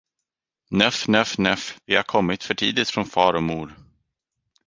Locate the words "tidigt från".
2.53-3.05